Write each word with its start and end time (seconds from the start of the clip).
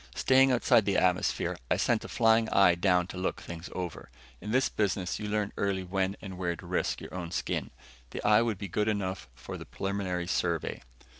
Staying 0.15 0.51
outside 0.51 0.85
the 0.85 0.97
atmosphere, 0.97 1.55
I 1.69 1.77
sent 1.77 2.03
a 2.03 2.07
flying 2.07 2.49
eye 2.49 2.73
down 2.73 3.05
to 3.05 3.17
look 3.17 3.39
things 3.39 3.69
over. 3.75 4.09
In 4.41 4.49
this 4.49 4.67
business, 4.67 5.19
you 5.19 5.29
learn 5.29 5.53
early 5.57 5.83
when 5.83 6.17
and 6.23 6.39
where 6.39 6.55
to 6.55 6.65
risk 6.65 7.01
your 7.01 7.13
own 7.13 7.29
skin. 7.29 7.69
The 8.09 8.23
eye 8.27 8.41
would 8.41 8.57
be 8.57 8.67
good 8.67 8.87
enough 8.87 9.29
for 9.35 9.57
the 9.57 9.65
preliminary 9.67 10.25
survey. 10.25 10.81